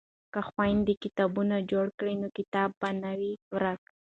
[0.33, 3.81] که خویندې کتابتون جوړ کړي نو کتاب به نه وي ورک.